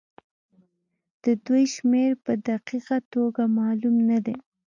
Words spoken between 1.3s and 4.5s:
دوی شمېر په دقيقه توګه معلوم نه دی.